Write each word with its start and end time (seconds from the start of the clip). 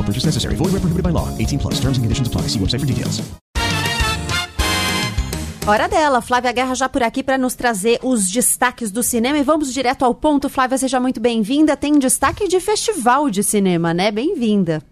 No 0.00 0.06
purchase 0.06 0.24
necessary. 0.24 0.56
Void 0.56 0.72
where 0.72 0.80
prohibited 0.80 1.04
by 1.04 1.12
law. 1.12 1.28
18 1.36 1.58
plus. 1.58 1.74
Terms 1.74 1.98
and 1.98 2.04
conditions 2.04 2.26
apply. 2.26 2.48
See 2.48 2.58
website 2.58 2.80
for 2.80 2.86
details. 2.86 3.20
Hora 5.66 5.86
dela, 5.88 6.22
Flávia 6.22 6.52
Guerra 6.52 6.74
já 6.74 6.88
por 6.88 7.02
aqui 7.02 7.22
para 7.22 7.36
nos 7.36 7.54
trazer 7.54 8.00
os 8.02 8.28
destaques 8.28 8.90
do 8.90 9.02
cinema 9.02 9.38
e 9.38 9.42
vamos 9.42 9.72
direto 9.72 10.04
ao 10.04 10.14
ponto. 10.14 10.48
Flávia, 10.48 10.78
seja 10.78 10.98
muito 10.98 11.20
bem-vinda. 11.20 11.76
Tem 11.76 11.98
destaque 11.98 12.48
de 12.48 12.58
festival 12.58 13.30
de 13.30 13.44
cinema, 13.44 13.92
né? 13.92 14.10
Bem-vinda. 14.10 14.82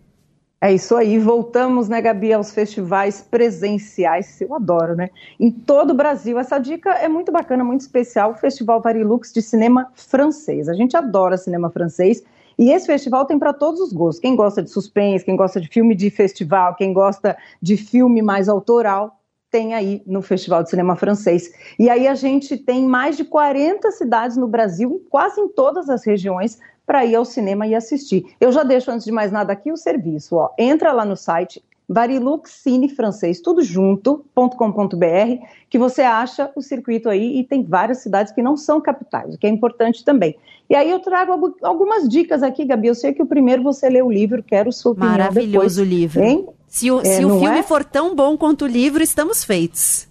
É 0.60 0.72
isso 0.72 0.94
aí, 0.96 1.18
voltamos, 1.18 1.88
né, 1.88 2.00
Gabi, 2.00 2.32
aos 2.32 2.52
festivais 2.52 3.20
presenciais, 3.20 4.40
eu 4.40 4.52
adoro, 4.54 4.96
né? 4.96 5.08
Em 5.38 5.52
todo 5.52 5.92
o 5.92 5.94
Brasil. 5.94 6.36
Essa 6.36 6.58
dica 6.58 6.90
é 6.90 7.08
muito 7.08 7.30
bacana, 7.30 7.62
muito 7.62 7.82
especial, 7.82 8.32
o 8.32 8.34
Festival 8.34 8.82
Varilux 8.82 9.32
de 9.32 9.40
cinema 9.40 9.88
francês. 9.94 10.68
A 10.68 10.74
gente 10.74 10.96
adora 10.96 11.36
cinema 11.36 11.70
francês 11.70 12.24
e 12.58 12.70
esse 12.72 12.86
festival 12.86 13.24
tem 13.24 13.38
para 13.38 13.52
todos 13.52 13.80
os 13.80 13.92
gostos. 13.92 14.20
Quem 14.20 14.34
gosta 14.34 14.62
de 14.62 14.70
suspense, 14.70 15.24
quem 15.24 15.36
gosta 15.36 15.60
de 15.60 15.68
filme 15.68 15.94
de 15.94 16.10
festival, 16.10 16.74
quem 16.74 16.92
gosta 16.92 17.36
de 17.62 17.76
filme 17.76 18.20
mais 18.20 18.48
autoral, 18.48 19.18
tem 19.50 19.74
aí 19.74 20.02
no 20.06 20.20
Festival 20.20 20.62
de 20.62 20.70
Cinema 20.70 20.96
Francês. 20.96 21.50
E 21.78 21.88
aí 21.88 22.06
a 22.06 22.14
gente 22.14 22.56
tem 22.56 22.84
mais 22.84 23.16
de 23.16 23.24
40 23.24 23.90
cidades 23.92 24.36
no 24.36 24.46
Brasil, 24.46 25.02
quase 25.08 25.40
em 25.40 25.48
todas 25.48 25.88
as 25.88 26.04
regiões, 26.04 26.58
para 26.84 27.04
ir 27.04 27.14
ao 27.14 27.24
cinema 27.24 27.66
e 27.66 27.74
assistir. 27.74 28.24
Eu 28.40 28.50
já 28.50 28.62
deixo, 28.62 28.90
antes 28.90 29.04
de 29.04 29.12
mais 29.12 29.30
nada, 29.30 29.52
aqui 29.52 29.70
o 29.70 29.76
serviço. 29.76 30.36
Ó. 30.36 30.50
Entra 30.58 30.92
lá 30.92 31.04
no 31.04 31.16
site 31.16 31.62
Varilux 31.88 32.50
Cine 32.50 32.88
Francês, 32.88 33.40
tudo 33.40 33.62
junto.com.br, 33.62 35.44
que 35.70 35.78
você 35.78 36.02
acha 36.02 36.50
o 36.54 36.60
circuito 36.60 37.08
aí 37.08 37.38
e 37.38 37.44
tem 37.44 37.64
várias 37.64 37.98
cidades 37.98 38.32
que 38.32 38.42
não 38.42 38.56
são 38.56 38.80
capitais, 38.80 39.34
o 39.34 39.38
que 39.38 39.46
é 39.46 39.50
importante 39.50 40.04
também. 40.04 40.36
E 40.68 40.74
aí 40.74 40.90
eu 40.90 41.00
trago 41.00 41.54
algumas 41.62 42.06
dicas 42.06 42.42
aqui, 42.42 42.64
Gabi. 42.66 42.88
Eu 42.88 42.94
sei 42.94 43.14
que 43.14 43.22
o 43.22 43.26
primeiro 43.26 43.62
você 43.62 43.88
lê 43.88 44.02
o 44.02 44.10
livro, 44.10 44.42
quero 44.42 44.70
sua 44.70 44.92
opinião 44.92 45.12
Maravilhoso 45.12 45.82
depois, 45.82 45.98
livro. 46.00 46.22
Hein? 46.22 46.46
Se 46.66 46.90
o, 46.90 47.00
É, 47.00 47.04
se 47.04 47.24
o 47.24 47.38
filme 47.38 47.58
é? 47.58 47.62
for 47.62 47.82
tão 47.82 48.14
bom 48.14 48.36
quanto 48.36 48.66
o 48.66 48.68
livro, 48.68 49.02
estamos 49.02 49.42
feitos. 49.42 50.07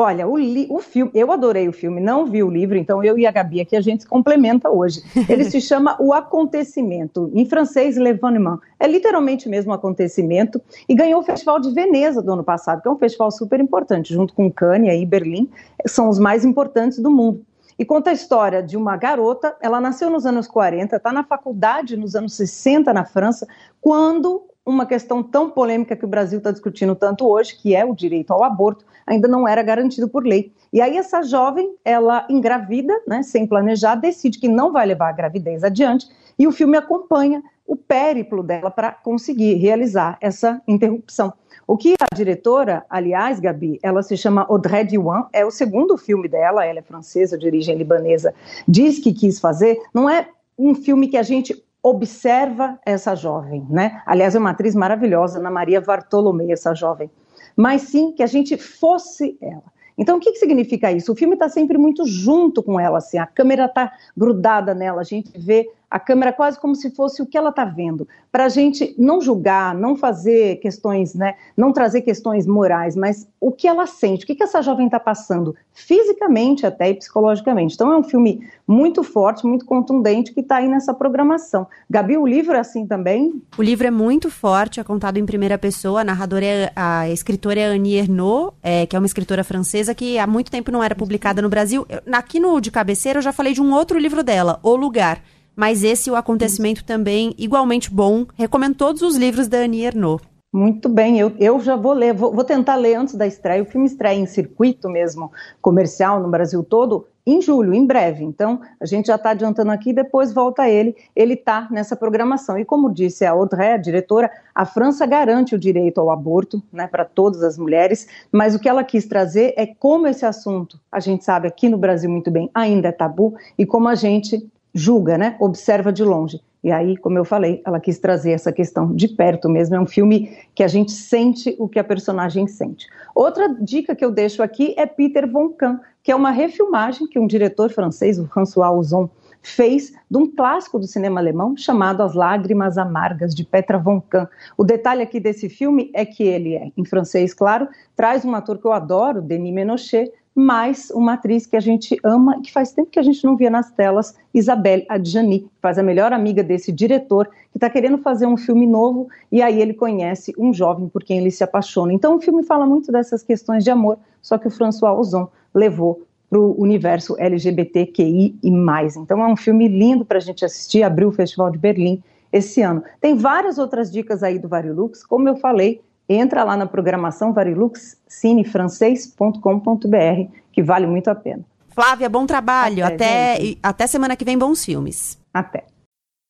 Olha, 0.00 0.28
o, 0.28 0.38
li- 0.38 0.68
o 0.70 0.78
filme, 0.78 1.10
eu 1.12 1.32
adorei 1.32 1.68
o 1.68 1.72
filme, 1.72 2.00
não 2.00 2.24
vi 2.24 2.40
o 2.40 2.48
livro, 2.48 2.78
então 2.78 3.02
eu 3.02 3.18
e 3.18 3.26
a 3.26 3.32
Gabi 3.32 3.60
aqui 3.60 3.74
a 3.74 3.80
gente 3.80 4.04
se 4.04 4.08
complementa 4.08 4.70
hoje. 4.70 5.02
Ele 5.28 5.42
se 5.42 5.58
chama 5.60 5.96
O 5.98 6.12
Acontecimento, 6.12 7.28
em 7.34 7.44
francês, 7.44 7.96
L'Événement. 7.96 8.60
É 8.78 8.86
literalmente 8.86 9.48
mesmo 9.48 9.72
acontecimento 9.72 10.62
e 10.88 10.94
ganhou 10.94 11.20
o 11.20 11.24
Festival 11.24 11.58
de 11.58 11.72
Veneza 11.74 12.22
do 12.22 12.32
ano 12.32 12.44
passado, 12.44 12.80
que 12.80 12.86
é 12.86 12.90
um 12.92 12.96
festival 12.96 13.32
super 13.32 13.58
importante, 13.58 14.14
junto 14.14 14.32
com 14.34 14.48
Cannes 14.48 15.02
e 15.02 15.04
Berlim, 15.04 15.50
são 15.84 16.08
os 16.08 16.20
mais 16.20 16.44
importantes 16.44 17.00
do 17.00 17.10
mundo. 17.10 17.44
E 17.76 17.84
conta 17.84 18.10
a 18.10 18.12
história 18.12 18.62
de 18.62 18.76
uma 18.76 18.96
garota, 18.96 19.56
ela 19.60 19.80
nasceu 19.80 20.10
nos 20.10 20.24
anos 20.24 20.46
40, 20.46 20.94
está 20.94 21.12
na 21.12 21.24
faculdade 21.24 21.96
nos 21.96 22.14
anos 22.14 22.34
60 22.34 22.92
na 22.92 23.04
França, 23.04 23.48
quando 23.80 24.42
uma 24.68 24.84
questão 24.84 25.22
tão 25.22 25.48
polêmica 25.48 25.96
que 25.96 26.04
o 26.04 26.08
Brasil 26.08 26.38
está 26.38 26.50
discutindo 26.50 26.94
tanto 26.94 27.26
hoje, 27.26 27.56
que 27.56 27.74
é 27.74 27.86
o 27.86 27.94
direito 27.94 28.32
ao 28.32 28.44
aborto, 28.44 28.84
ainda 29.06 29.26
não 29.26 29.48
era 29.48 29.62
garantido 29.62 30.06
por 30.06 30.26
lei. 30.26 30.52
E 30.70 30.82
aí 30.82 30.98
essa 30.98 31.22
jovem, 31.22 31.74
ela 31.82 32.26
engravida, 32.28 32.94
né, 33.06 33.22
sem 33.22 33.46
planejar, 33.46 33.94
decide 33.94 34.38
que 34.38 34.46
não 34.46 34.70
vai 34.70 34.84
levar 34.84 35.08
a 35.08 35.12
gravidez 35.12 35.64
adiante, 35.64 36.06
e 36.38 36.46
o 36.46 36.52
filme 36.52 36.76
acompanha 36.76 37.42
o 37.66 37.76
périplo 37.76 38.42
dela 38.42 38.70
para 38.70 38.92
conseguir 38.92 39.54
realizar 39.54 40.18
essa 40.20 40.60
interrupção. 40.68 41.32
O 41.66 41.76
que 41.76 41.94
a 42.00 42.14
diretora, 42.14 42.84
aliás, 42.90 43.40
Gabi, 43.40 43.78
ela 43.82 44.02
se 44.02 44.16
chama 44.18 44.46
Audrey 44.48 44.84
Diwan, 44.84 45.24
é 45.32 45.46
o 45.46 45.50
segundo 45.50 45.96
filme 45.96 46.28
dela, 46.28 46.64
ela 46.64 46.78
é 46.78 46.82
francesa, 46.82 47.38
de 47.38 47.46
origem 47.46 47.76
libanesa, 47.76 48.34
diz 48.66 48.98
que 48.98 49.14
quis 49.14 49.40
fazer, 49.40 49.78
não 49.94 50.08
é 50.08 50.28
um 50.58 50.74
filme 50.74 51.08
que 51.08 51.16
a 51.16 51.22
gente 51.22 51.62
observa 51.82 52.78
essa 52.84 53.14
jovem, 53.14 53.66
né? 53.70 54.02
Aliás, 54.04 54.34
é 54.34 54.38
uma 54.38 54.50
atriz 54.50 54.74
maravilhosa, 54.74 55.38
Ana 55.38 55.50
Maria 55.50 55.80
Bartolomeu, 55.80 56.50
essa 56.50 56.74
jovem. 56.74 57.10
Mas 57.56 57.82
sim 57.82 58.12
que 58.12 58.22
a 58.22 58.26
gente 58.26 58.56
fosse 58.56 59.36
ela. 59.40 59.64
Então, 59.96 60.18
o 60.18 60.20
que, 60.20 60.32
que 60.32 60.38
significa 60.38 60.92
isso? 60.92 61.12
O 61.12 61.16
filme 61.16 61.34
está 61.34 61.48
sempre 61.48 61.76
muito 61.76 62.06
junto 62.06 62.62
com 62.62 62.78
ela, 62.78 62.98
assim, 62.98 63.18
a 63.18 63.26
câmera 63.26 63.64
está 63.64 63.92
grudada 64.16 64.72
nela, 64.72 65.00
a 65.00 65.04
gente 65.04 65.36
vê 65.36 65.68
a 65.90 65.98
câmera 65.98 66.32
quase 66.32 66.60
como 66.60 66.74
se 66.74 66.90
fosse 66.90 67.22
o 67.22 67.26
que 67.26 67.36
ela 67.38 67.48
está 67.50 67.64
vendo, 67.64 68.06
para 68.30 68.44
a 68.44 68.48
gente 68.48 68.94
não 68.98 69.20
julgar, 69.22 69.74
não 69.74 69.96
fazer 69.96 70.56
questões, 70.56 71.14
né, 71.14 71.34
não 71.56 71.72
trazer 71.72 72.02
questões 72.02 72.46
morais, 72.46 72.94
mas 72.94 73.26
o 73.40 73.50
que 73.50 73.66
ela 73.66 73.86
sente, 73.86 74.24
o 74.24 74.26
que, 74.26 74.34
que 74.34 74.42
essa 74.42 74.60
jovem 74.60 74.86
está 74.86 75.00
passando, 75.00 75.54
fisicamente 75.72 76.66
até 76.66 76.90
e 76.90 76.94
psicologicamente. 76.94 77.74
Então, 77.74 77.90
é 77.92 77.96
um 77.96 78.02
filme 78.02 78.46
muito 78.66 79.02
forte, 79.02 79.46
muito 79.46 79.64
contundente, 79.64 80.32
que 80.34 80.40
está 80.40 80.56
aí 80.56 80.68
nessa 80.68 80.92
programação. 80.92 81.66
Gabi, 81.88 82.18
o 82.18 82.26
livro 82.26 82.52
é 82.54 82.58
assim 82.60 82.86
também? 82.86 83.42
O 83.56 83.62
livro 83.62 83.86
é 83.86 83.90
muito 83.90 84.30
forte, 84.30 84.78
é 84.80 84.84
contado 84.84 85.16
em 85.16 85.24
primeira 85.24 85.56
pessoa. 85.56 86.02
A 86.02 86.04
narradora 86.04 86.44
é 86.44 86.72
a 86.76 87.08
escritora 87.08 87.60
é 87.60 87.64
Annie 87.64 87.96
Ernaux, 87.96 88.52
é, 88.62 88.84
que 88.86 88.94
é 88.94 88.98
uma 88.98 89.06
escritora 89.06 89.42
francesa 89.42 89.94
que 89.94 90.18
há 90.18 90.26
muito 90.26 90.50
tempo 90.50 90.70
não 90.70 90.82
era 90.82 90.94
publicada 90.94 91.40
no 91.40 91.48
Brasil. 91.48 91.86
Eu- 91.88 92.02
aqui 92.12 92.38
no 92.38 92.60
De 92.60 92.70
Cabeceira 92.70 93.18
eu 93.18 93.22
já 93.22 93.32
falei 93.32 93.54
de 93.54 93.62
um 93.62 93.72
outro 93.72 93.98
livro 93.98 94.22
dela, 94.22 94.60
O 94.62 94.76
Lugar. 94.76 95.22
Mas 95.58 95.82
esse, 95.82 96.08
o 96.08 96.14
acontecimento 96.14 96.84
também, 96.84 97.34
igualmente 97.36 97.92
bom. 97.92 98.26
Recomendo 98.36 98.76
todos 98.76 99.02
os 99.02 99.16
livros 99.16 99.48
da 99.48 99.58
Annie 99.58 99.86
Ernaux. 99.86 100.22
Muito 100.52 100.88
bem, 100.88 101.18
eu, 101.18 101.32
eu 101.36 101.58
já 101.58 101.74
vou 101.74 101.92
ler, 101.92 102.14
vou, 102.14 102.32
vou 102.32 102.44
tentar 102.44 102.76
ler 102.76 102.94
antes 102.94 103.16
da 103.16 103.26
estreia. 103.26 103.60
O 103.60 103.66
filme 103.66 103.88
estreia 103.88 104.16
em 104.16 104.24
circuito 104.24 104.88
mesmo, 104.88 105.32
comercial 105.60 106.22
no 106.22 106.30
Brasil 106.30 106.62
todo, 106.62 107.08
em 107.26 107.42
julho, 107.42 107.74
em 107.74 107.84
breve. 107.84 108.22
Então, 108.22 108.60
a 108.80 108.86
gente 108.86 109.06
já 109.06 109.16
está 109.16 109.30
adiantando 109.30 109.72
aqui, 109.72 109.92
depois 109.92 110.32
volta 110.32 110.68
ele. 110.68 110.94
Ele 111.14 111.34
está 111.34 111.66
nessa 111.72 111.96
programação. 111.96 112.56
E 112.56 112.64
como 112.64 112.94
disse 112.94 113.24
a 113.24 113.32
Audrey, 113.32 113.72
a 113.72 113.76
diretora, 113.78 114.30
a 114.54 114.64
França 114.64 115.04
garante 115.06 115.56
o 115.56 115.58
direito 115.58 116.00
ao 116.00 116.08
aborto 116.08 116.62
né, 116.72 116.86
para 116.86 117.04
todas 117.04 117.42
as 117.42 117.58
mulheres, 117.58 118.06
mas 118.30 118.54
o 118.54 118.60
que 118.60 118.68
ela 118.68 118.84
quis 118.84 119.06
trazer 119.06 119.54
é 119.56 119.66
como 119.66 120.06
esse 120.06 120.24
assunto, 120.24 120.78
a 120.90 121.00
gente 121.00 121.24
sabe 121.24 121.48
aqui 121.48 121.68
no 121.68 121.76
Brasil 121.76 122.08
muito 122.08 122.30
bem, 122.30 122.48
ainda 122.54 122.88
é 122.88 122.92
tabu, 122.92 123.34
e 123.58 123.66
como 123.66 123.88
a 123.88 123.96
gente 123.96 124.48
julga, 124.74 125.18
né? 125.18 125.36
Observa 125.40 125.92
de 125.92 126.04
longe. 126.04 126.40
E 126.62 126.72
aí, 126.72 126.96
como 126.96 127.16
eu 127.16 127.24
falei, 127.24 127.62
ela 127.64 127.78
quis 127.78 127.98
trazer 127.98 128.32
essa 128.32 128.52
questão 128.52 128.92
de 128.94 129.08
perto 129.08 129.48
mesmo. 129.48 129.76
É 129.76 129.80
um 129.80 129.86
filme 129.86 130.36
que 130.54 130.62
a 130.62 130.68
gente 130.68 130.90
sente 130.90 131.54
o 131.58 131.68
que 131.68 131.78
a 131.78 131.84
personagem 131.84 132.46
sente. 132.46 132.86
Outra 133.14 133.48
dica 133.60 133.94
que 133.94 134.04
eu 134.04 134.10
deixo 134.10 134.42
aqui 134.42 134.74
é 134.76 134.84
Peter 134.84 135.30
Von 135.30 135.50
Kahn, 135.50 135.78
que 136.02 136.10
é 136.10 136.16
uma 136.16 136.30
refilmagem 136.30 137.06
que 137.06 137.18
um 137.18 137.26
diretor 137.26 137.70
francês, 137.70 138.18
o 138.18 138.26
François 138.26 138.72
Ozon, 138.72 139.08
fez 139.40 139.92
de 140.10 140.18
um 140.18 140.30
clássico 140.30 140.78
do 140.78 140.86
cinema 140.86 141.20
alemão 141.20 141.56
chamado 141.56 142.02
As 142.02 142.14
Lágrimas 142.14 142.76
Amargas, 142.76 143.34
de 143.34 143.44
Petra 143.44 143.78
von 143.78 144.00
Kahn. 144.00 144.26
O 144.56 144.64
detalhe 144.64 145.02
aqui 145.02 145.20
desse 145.20 145.48
filme 145.48 145.90
é 145.94 146.04
que 146.04 146.22
ele 146.22 146.54
é, 146.54 146.72
em 146.76 146.84
francês, 146.84 147.32
claro, 147.32 147.68
traz 147.96 148.24
um 148.24 148.34
ator 148.34 148.58
que 148.58 148.66
eu 148.66 148.72
adoro, 148.72 149.22
Denis 149.22 149.54
Menochet, 149.54 150.12
mais 150.38 150.88
uma 150.90 151.14
atriz 151.14 151.46
que 151.46 151.56
a 151.56 151.60
gente 151.60 151.98
ama, 152.04 152.40
que 152.40 152.52
faz 152.52 152.70
tempo 152.70 152.90
que 152.90 152.98
a 153.00 153.02
gente 153.02 153.24
não 153.24 153.36
via 153.36 153.50
nas 153.50 153.72
telas, 153.72 154.14
Isabelle 154.32 154.86
Adjani, 154.88 155.40
que 155.40 155.50
faz 155.60 155.80
a 155.80 155.82
melhor 155.82 156.12
amiga 156.12 156.44
desse 156.44 156.70
diretor, 156.70 157.26
que 157.50 157.56
está 157.56 157.68
querendo 157.68 157.98
fazer 157.98 158.24
um 158.24 158.36
filme 158.36 158.64
novo, 158.64 159.08
e 159.32 159.42
aí 159.42 159.60
ele 159.60 159.74
conhece 159.74 160.32
um 160.38 160.54
jovem 160.54 160.88
por 160.88 161.02
quem 161.02 161.18
ele 161.18 161.32
se 161.32 161.42
apaixona. 161.42 161.92
Então 161.92 162.14
o 162.14 162.20
filme 162.20 162.44
fala 162.44 162.64
muito 162.64 162.92
dessas 162.92 163.20
questões 163.24 163.64
de 163.64 163.70
amor, 163.72 163.98
só 164.22 164.38
que 164.38 164.46
o 164.46 164.50
François 164.50 164.96
Ozon 164.96 165.26
levou 165.52 166.06
para 166.30 166.38
o 166.38 166.54
universo 166.60 167.16
LGBTQI 167.18 168.38
e 168.40 168.50
mais. 168.52 168.94
Então 168.94 169.20
é 169.24 169.26
um 169.26 169.36
filme 169.36 169.66
lindo 169.66 170.04
para 170.04 170.18
a 170.18 170.20
gente 170.20 170.44
assistir, 170.44 170.84
abriu 170.84 171.08
o 171.08 171.12
Festival 171.12 171.50
de 171.50 171.58
Berlim 171.58 172.00
esse 172.32 172.62
ano. 172.62 172.84
Tem 173.00 173.16
várias 173.16 173.58
outras 173.58 173.90
dicas 173.90 174.22
aí 174.22 174.38
do 174.38 174.46
Varilux, 174.46 175.04
como 175.04 175.28
eu 175.28 175.34
falei, 175.34 175.80
entra 176.08 176.44
lá 176.44 176.56
na 176.56 176.66
programação 176.66 177.32
variluxcinefrancês.com.br, 177.32 180.32
que 180.50 180.62
vale 180.62 180.86
muito 180.86 181.08
a 181.08 181.14
pena. 181.14 181.44
Flávia, 181.68 182.08
bom 182.08 182.26
trabalho. 182.26 182.84
Até, 182.84 183.34
Até, 183.34 183.56
até 183.62 183.86
semana 183.86 184.16
que 184.16 184.24
vem, 184.24 184.36
bons 184.36 184.64
filmes. 184.64 185.16
Até. 185.32 185.64